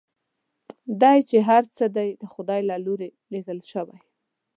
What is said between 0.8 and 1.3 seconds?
دی